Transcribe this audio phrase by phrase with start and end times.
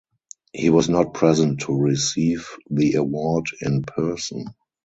[0.51, 4.47] He was not present to receive the award in person.